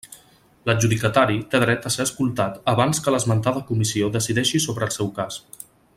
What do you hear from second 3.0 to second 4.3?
que l'esmentada Comissió